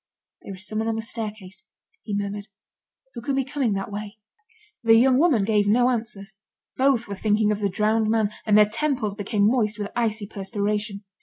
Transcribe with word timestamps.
"There 0.41 0.55
is 0.55 0.65
someone 0.65 0.87
on 0.87 0.95
the 0.95 1.03
staircase," 1.03 1.63
he 2.01 2.17
murmured. 2.17 2.47
"Who 3.13 3.21
can 3.21 3.35
be 3.35 3.45
coming 3.45 3.73
that 3.73 3.91
way?" 3.91 4.17
The 4.81 4.95
young 4.95 5.19
woman 5.19 5.43
gave 5.43 5.67
no 5.67 5.91
answer. 5.91 6.29
Both 6.75 7.07
were 7.07 7.13
thinking 7.13 7.51
of 7.51 7.59
the 7.59 7.69
drowned 7.69 8.09
man, 8.09 8.31
and 8.43 8.57
their 8.57 8.65
temples 8.65 9.13
became 9.13 9.45
moist 9.45 9.77
with 9.77 9.91
icy 9.95 10.25
perspiration. 10.25 11.03